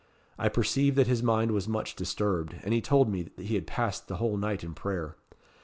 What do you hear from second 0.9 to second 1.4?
that his